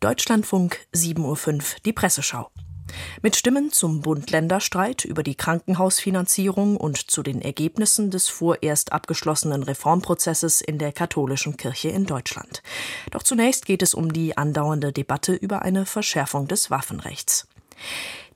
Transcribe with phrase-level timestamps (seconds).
[0.00, 2.50] Deutschlandfunk 7.05 Uhr die Presseschau.
[3.20, 10.62] Mit Stimmen zum Bund-Länder-Streit über die Krankenhausfinanzierung und zu den Ergebnissen des vorerst abgeschlossenen Reformprozesses
[10.62, 12.62] in der katholischen Kirche in Deutschland.
[13.10, 17.46] Doch zunächst geht es um die andauernde Debatte über eine Verschärfung des Waffenrechts.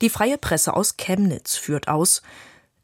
[0.02, 2.20] Die freie Presse aus Chemnitz führt aus,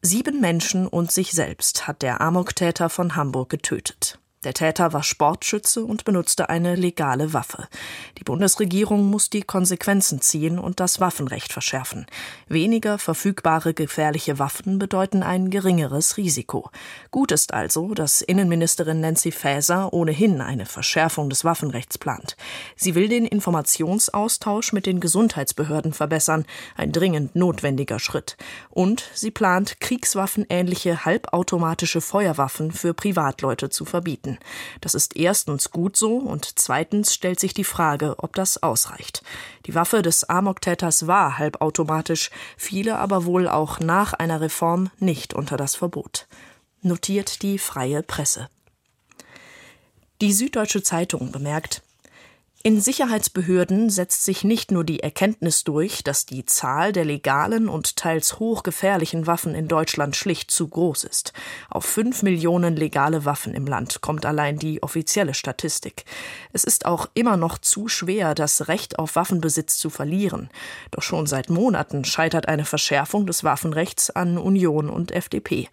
[0.00, 4.19] sieben Menschen und sich selbst hat der Amoktäter von Hamburg getötet.
[4.42, 7.68] Der Täter war Sportschütze und benutzte eine legale Waffe.
[8.16, 12.06] Die Bundesregierung muss die Konsequenzen ziehen und das Waffenrecht verschärfen.
[12.48, 16.70] Weniger verfügbare gefährliche Waffen bedeuten ein geringeres Risiko.
[17.10, 22.38] Gut ist also, dass Innenministerin Nancy Faeser ohnehin eine Verschärfung des Waffenrechts plant.
[22.76, 26.46] Sie will den Informationsaustausch mit den Gesundheitsbehörden verbessern,
[26.78, 28.38] ein dringend notwendiger Schritt.
[28.70, 34.38] Und sie plant, kriegswaffenähnliche halbautomatische Feuerwaffen für Privatleute zu verbieten halten.
[34.80, 39.22] Das ist erstens gut so und zweitens stellt sich die Frage, ob das ausreicht.
[39.66, 45.56] Die Waffe des Amok-Täters war halbautomatisch, fiele aber wohl auch nach einer Reform nicht unter
[45.56, 46.26] das Verbot.
[46.82, 48.48] Notiert die freie Presse.
[50.20, 51.82] Die Süddeutsche Zeitung bemerkt,
[52.62, 57.96] in Sicherheitsbehörden setzt sich nicht nur die Erkenntnis durch, dass die Zahl der legalen und
[57.96, 61.32] teils hochgefährlichen Waffen in Deutschland schlicht zu groß ist.
[61.70, 66.04] Auf fünf Millionen legale Waffen im Land kommt allein die offizielle Statistik.
[66.52, 70.50] Es ist auch immer noch zu schwer, das Recht auf Waffenbesitz zu verlieren.
[70.90, 75.70] Doch schon seit Monaten scheitert eine Verschärfung des Waffenrechts an Union und FDP.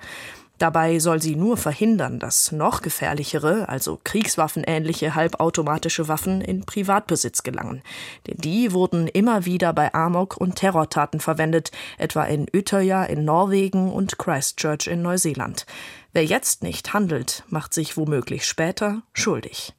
[0.57, 7.83] Dabei soll sie nur verhindern, dass noch gefährlichere, also kriegswaffenähnliche halbautomatische Waffen in Privatbesitz gelangen.
[8.25, 13.91] Denn die wurden immer wieder bei Amok- und Terrortaten verwendet, etwa in Utøya in Norwegen
[13.91, 15.67] und Christchurch in Neuseeland.
[16.13, 19.73] Wer jetzt nicht handelt, macht sich womöglich später schuldig,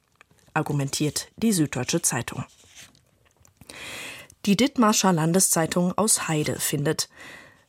[0.53, 2.45] argumentiert die Süddeutsche Zeitung.
[4.45, 7.09] Die Dithmarscher Landeszeitung aus Heide findet,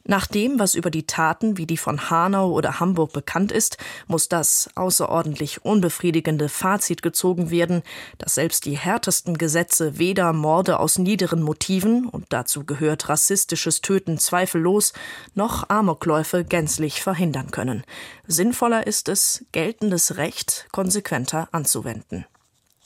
[0.04, 3.76] nach dem, was über die Taten wie die von Hanau oder Hamburg bekannt ist,
[4.06, 7.82] muss das außerordentlich unbefriedigende Fazit gezogen werden,
[8.18, 14.18] dass selbst die härtesten Gesetze weder Morde aus niederen Motiven, und dazu gehört rassistisches Töten
[14.18, 14.94] zweifellos,
[15.34, 17.84] noch Amokläufe gänzlich verhindern können.
[18.26, 22.24] Sinnvoller ist es, geltendes Recht konsequenter anzuwenden,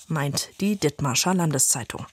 [0.09, 2.07] meint die Dithmarscher Landeszeitung.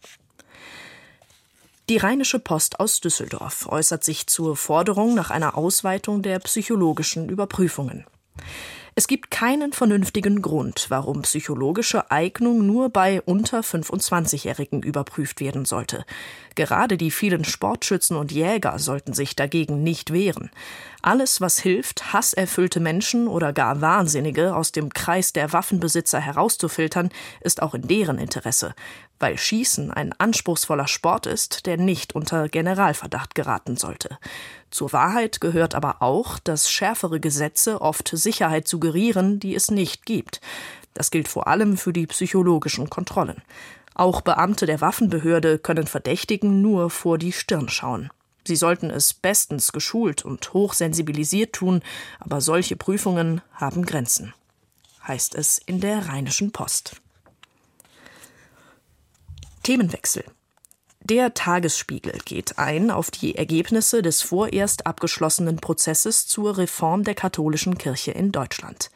[1.91, 8.06] Die Rheinische Post aus Düsseldorf äußert sich zur Forderung nach einer Ausweitung der psychologischen Überprüfungen.
[8.96, 16.06] Es gibt keinen vernünftigen Grund, warum psychologische Eignung nur bei unter 25-Jährigen überprüft werden sollte.
[16.56, 20.50] Gerade die vielen Sportschützen und Jäger sollten sich dagegen nicht wehren.
[21.01, 27.09] Alles, was hilft, hasserfüllte Menschen oder gar Wahnsinnige aus dem Kreis der Waffenbesitzer herauszufiltern,
[27.41, 28.75] ist auch in deren Interesse,
[29.22, 34.18] weil Schießen ein anspruchsvoller Sport ist, der nicht unter Generalverdacht geraten sollte.
[34.70, 40.42] Zur Wahrheit gehört aber auch, dass schärfere Gesetze oft Sicherheit suggerieren, die es nicht gibt.
[40.94, 43.42] Das gilt vor allem für die psychologischen Kontrollen.
[43.94, 48.10] Auch Beamte der Waffenbehörde können Verdächtigen nur vor die Stirn schauen.
[48.46, 51.81] Sie sollten es bestens geschult und hochsensibilisiert tun,
[52.20, 54.34] aber solche Prüfungen haben Grenzen,
[55.08, 57.02] heißt es in der Rheinischen Post.
[59.64, 60.24] Themenwechsel.
[61.04, 67.78] Der Tagesspiegel geht ein auf die Ergebnisse des vorerst abgeschlossenen Prozesses zur Reform der katholischen
[67.78, 68.92] Kirche in Deutschland.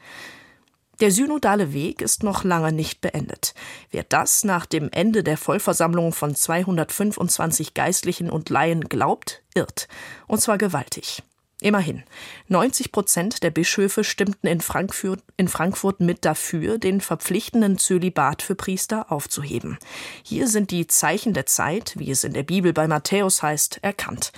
[1.02, 3.54] Der synodale Weg ist noch lange nicht beendet.
[3.92, 9.90] Wer das nach dem Ende der Vollversammlung von 225 Geistlichen und Laien glaubt, irrt.
[10.28, 11.22] Und zwar gewaltig.
[11.66, 12.04] Immerhin.
[12.48, 18.54] 90 Prozent der Bischöfe stimmten in Frankfurt, in Frankfurt mit dafür, den verpflichtenden Zölibat für
[18.54, 19.80] Priester aufzuheben.
[20.22, 24.32] Hier sind die Zeichen der Zeit, wie es in der Bibel bei Matthäus heißt, erkannt.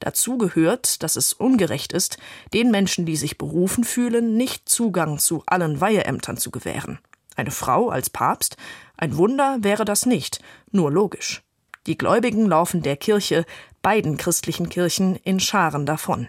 [0.00, 2.18] Dazu gehört, dass es ungerecht ist,
[2.52, 6.98] den Menschen, die sich berufen fühlen, nicht Zugang zu allen Weiheämtern zu gewähren.
[7.34, 8.58] Eine Frau als Papst?
[8.98, 10.40] Ein Wunder wäre das nicht,
[10.70, 11.42] nur logisch.
[11.86, 13.44] Die Gläubigen laufen der Kirche,
[13.84, 16.28] beiden christlichen Kirchen, in Scharen davon.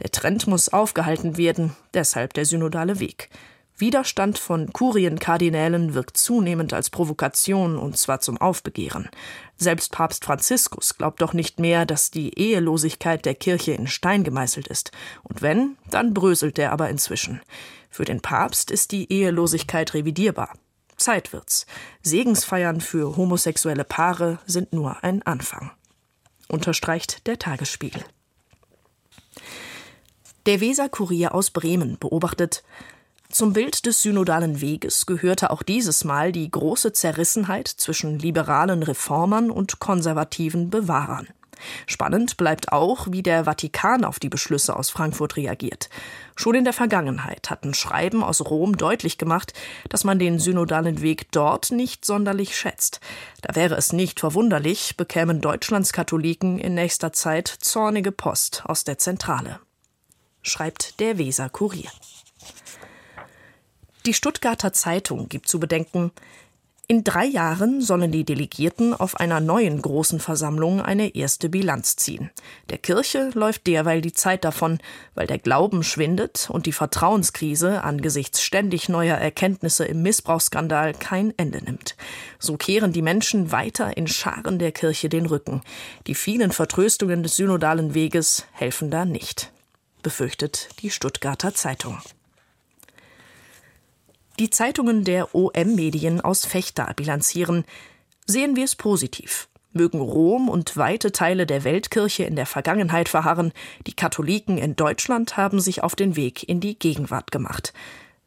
[0.00, 3.28] Der Trend muss aufgehalten werden, deshalb der synodale Weg.
[3.76, 9.08] Widerstand von Kurienkardinälen wirkt zunehmend als Provokation und zwar zum Aufbegehren.
[9.56, 14.68] Selbst Papst Franziskus glaubt doch nicht mehr, dass die Ehelosigkeit der Kirche in Stein gemeißelt
[14.68, 14.90] ist.
[15.24, 17.42] Und wenn, dann bröselt er aber inzwischen.
[17.90, 20.54] Für den Papst ist die Ehelosigkeit revidierbar.
[20.96, 21.66] Zeit wird's.
[22.00, 25.72] Segensfeiern für homosexuelle Paare sind nur ein Anfang.
[26.48, 28.04] Unterstreicht der Tagesspiegel.
[30.46, 32.62] Der Weser Kurier aus Bremen beobachtet,
[33.30, 39.50] Zum Bild des synodalen Weges gehörte auch dieses Mal die große Zerrissenheit zwischen liberalen Reformern
[39.50, 41.28] und konservativen Bewahrern.
[41.86, 45.88] Spannend bleibt auch, wie der Vatikan auf die Beschlüsse aus Frankfurt reagiert.
[46.36, 49.52] Schon in der Vergangenheit hatten Schreiben aus Rom deutlich gemacht,
[49.88, 53.00] dass man den synodalen Weg dort nicht sonderlich schätzt.
[53.42, 58.98] Da wäre es nicht verwunderlich, bekämen Deutschlands Katholiken in nächster Zeit zornige Post aus der
[58.98, 59.60] Zentrale.
[60.42, 61.90] Schreibt der Weser Kurier.
[64.06, 66.12] Die Stuttgarter Zeitung gibt zu bedenken,
[66.86, 72.30] in drei Jahren sollen die Delegierten auf einer neuen großen Versammlung eine erste Bilanz ziehen.
[72.68, 74.78] Der Kirche läuft derweil die Zeit davon,
[75.14, 81.62] weil der Glauben schwindet und die Vertrauenskrise angesichts ständig neuer Erkenntnisse im Missbrauchsskandal kein Ende
[81.64, 81.96] nimmt.
[82.38, 85.62] So kehren die Menschen weiter in Scharen der Kirche den Rücken.
[86.06, 89.52] Die vielen Vertröstungen des synodalen Weges helfen da nicht,
[90.02, 91.98] befürchtet die Stuttgarter Zeitung.
[94.40, 97.64] Die Zeitungen der OM-Medien aus Fechter bilanzieren,
[98.26, 99.48] sehen wir es positiv.
[99.72, 103.52] Mögen Rom und weite Teile der Weltkirche in der Vergangenheit verharren,
[103.86, 107.72] die Katholiken in Deutschland haben sich auf den Weg in die Gegenwart gemacht.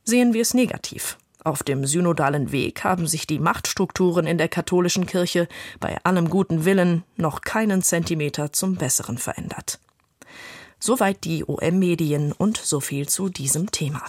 [0.05, 1.17] Sehen wir es negativ.
[1.43, 5.49] Auf dem synodalen Weg haben sich die Machtstrukturen in der katholischen Kirche
[5.81, 9.79] bei allem guten Willen noch keinen Zentimeter zum Besseren verändert.
[10.79, 14.03] Soweit die OM-Medien und so viel zu diesem Thema.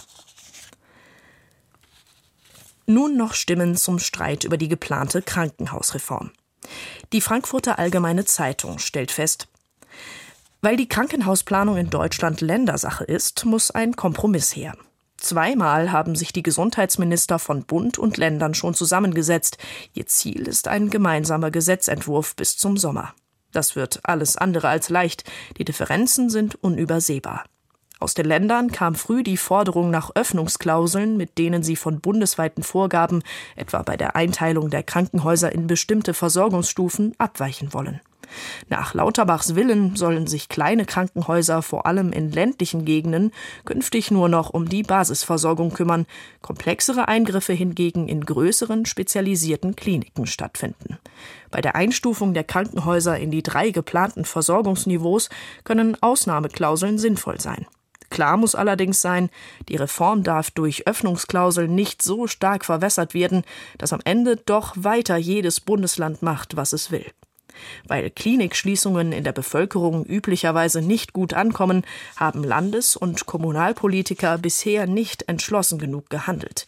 [2.89, 6.31] Nun noch Stimmen zum Streit über die geplante Krankenhausreform.
[7.13, 9.47] Die Frankfurter Allgemeine Zeitung stellt fest,
[10.61, 14.75] weil die Krankenhausplanung in Deutschland Ländersache ist, muss ein Kompromiss her.
[15.17, 19.59] Zweimal haben sich die Gesundheitsminister von Bund und Ländern schon zusammengesetzt.
[19.93, 23.13] Ihr Ziel ist ein gemeinsamer Gesetzentwurf bis zum Sommer.
[23.51, 25.29] Das wird alles andere als leicht.
[25.59, 27.45] Die Differenzen sind unübersehbar.
[27.99, 33.23] Aus den Ländern kam früh die Forderung nach Öffnungsklauseln, mit denen sie von bundesweiten Vorgaben,
[33.57, 37.99] etwa bei der Einteilung der Krankenhäuser in bestimmte Versorgungsstufen, abweichen wollen.
[38.69, 43.31] Nach Lauterbachs Willen sollen sich kleine Krankenhäuser vor allem in ländlichen Gegenden
[43.65, 46.05] künftig nur noch um die Basisversorgung kümmern,
[46.41, 50.97] komplexere Eingriffe hingegen in größeren spezialisierten Kliniken stattfinden.
[51.51, 55.29] Bei der Einstufung der Krankenhäuser in die drei geplanten Versorgungsniveaus
[55.63, 57.65] können Ausnahmeklauseln sinnvoll sein.
[58.09, 59.29] Klar muss allerdings sein,
[59.67, 63.43] die Reform darf durch Öffnungsklauseln nicht so stark verwässert werden,
[63.77, 67.05] dass am Ende doch weiter jedes Bundesland macht, was es will.
[67.87, 71.83] Weil Klinikschließungen in der Bevölkerung üblicherweise nicht gut ankommen,
[72.15, 76.67] haben Landes- und Kommunalpolitiker bisher nicht entschlossen genug gehandelt.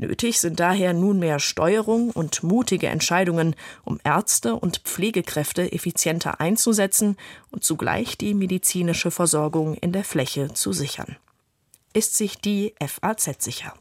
[0.00, 3.54] Nötig sind daher nunmehr Steuerung und mutige Entscheidungen,
[3.84, 7.18] um Ärzte und Pflegekräfte effizienter einzusetzen
[7.50, 11.16] und zugleich die medizinische Versorgung in der Fläche zu sichern.
[11.92, 13.74] Ist sich die FAZ sicher?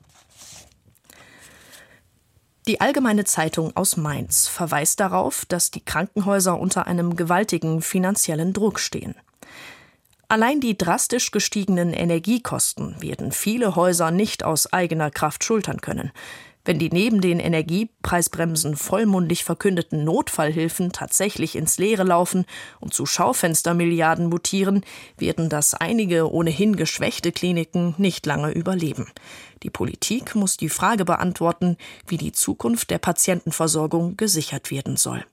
[2.67, 8.81] Die Allgemeine Zeitung aus Mainz verweist darauf, dass die Krankenhäuser unter einem gewaltigen finanziellen Druck
[8.81, 9.15] stehen.
[10.31, 16.11] Allein die drastisch gestiegenen Energiekosten werden viele Häuser nicht aus eigener Kraft schultern können.
[16.63, 22.45] Wenn die neben den Energiepreisbremsen vollmundig verkündeten Notfallhilfen tatsächlich ins Leere laufen
[22.79, 24.85] und zu Schaufenstermilliarden mutieren,
[25.17, 29.07] werden das einige ohnehin geschwächte Kliniken nicht lange überleben.
[29.63, 35.25] Die Politik muss die Frage beantworten, wie die Zukunft der Patientenversorgung gesichert werden soll.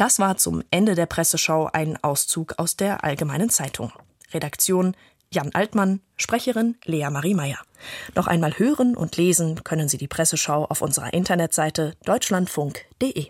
[0.00, 3.92] Das war zum Ende der Presseschau ein Auszug aus der Allgemeinen Zeitung.
[4.32, 4.96] Redaktion
[5.30, 7.58] Jan Altmann, Sprecherin Lea Marie Meyer.
[8.14, 13.26] Noch einmal hören und lesen können Sie die Presseschau auf unserer Internetseite deutschlandfunk.de.